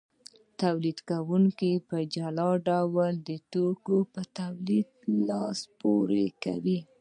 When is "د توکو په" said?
3.27-4.21